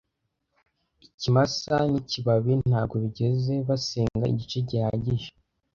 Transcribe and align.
Ikimasa 1.05 1.75
n'ikibabi 1.91 2.53
ntabwo 2.69 2.95
bigeze 3.03 3.53
basenga 3.67 4.25
igice 4.33 4.57
gihagije, 4.69 5.29